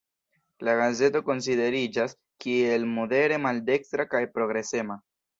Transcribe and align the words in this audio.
La 0.67 0.73
gazeto 0.77 1.19
konsideriĝas 1.25 2.15
kiel 2.45 2.87
modere 2.93 3.37
maldekstra 3.43 4.07
kaj 4.15 4.23
progresema. 4.39 4.97